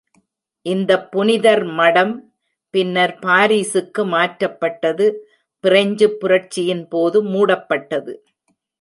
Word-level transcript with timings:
இந்தப் 0.65 1.05
புனிதர் 1.11 1.63
மடம் 1.77 2.13
பின்னர் 2.73 3.15
பாரிஸுக்கு 3.21 4.03
மாற்றப்பட்டது; 4.13 5.07
ஃபிரெஞ்சுப் 5.63 6.19
புரட்சியின்போது 6.21 7.19
மூடப்பட்டது. 7.31 8.15